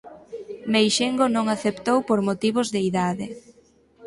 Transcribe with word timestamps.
Meixengo 0.73 1.25
non 1.35 1.45
aceptou 1.49 1.97
por 2.07 2.19
motivos 2.27 2.67
de 2.73 2.79
idade. 2.89 3.25